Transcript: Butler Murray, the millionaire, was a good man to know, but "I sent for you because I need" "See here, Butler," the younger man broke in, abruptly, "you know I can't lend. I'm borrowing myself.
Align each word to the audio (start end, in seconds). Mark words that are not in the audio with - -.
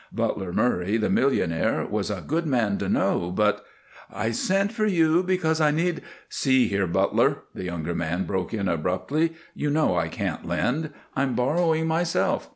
Butler 0.11 0.51
Murray, 0.51 0.97
the 0.97 1.11
millionaire, 1.11 1.85
was 1.85 2.09
a 2.09 2.23
good 2.25 2.47
man 2.47 2.79
to 2.79 2.89
know, 2.89 3.29
but 3.29 3.63
"I 4.11 4.31
sent 4.31 4.71
for 4.71 4.87
you 4.87 5.21
because 5.21 5.61
I 5.61 5.69
need" 5.69 6.01
"See 6.41 6.67
here, 6.67 6.87
Butler," 6.87 7.43
the 7.53 7.65
younger 7.65 7.93
man 7.93 8.23
broke 8.23 8.51
in, 8.51 8.67
abruptly, 8.67 9.33
"you 9.53 9.69
know 9.69 9.95
I 9.95 10.07
can't 10.07 10.43
lend. 10.47 10.89
I'm 11.15 11.35
borrowing 11.35 11.85
myself. 11.85 12.49